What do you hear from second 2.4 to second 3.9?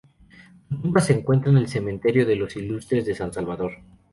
Ilustres de San Salvador.